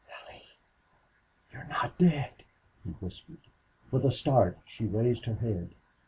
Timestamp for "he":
2.83-2.89